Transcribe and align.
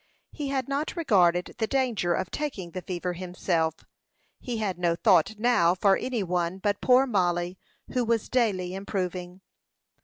He 0.31 0.47
had 0.47 0.67
not 0.67 0.95
regarded 0.95 1.53
the 1.59 1.67
danger 1.67 2.15
of 2.15 2.31
taking 2.31 2.71
the 2.71 2.81
fever 2.81 3.13
himself. 3.13 3.75
He 4.39 4.57
had 4.57 4.79
no 4.79 4.95
thought 4.95 5.37
now 5.37 5.75
for 5.75 5.95
any 5.95 6.23
one 6.23 6.57
but 6.57 6.81
poor 6.81 7.05
Mollie, 7.05 7.59
who 7.91 8.03
was 8.03 8.27
daily 8.27 8.73
improving. 8.73 9.41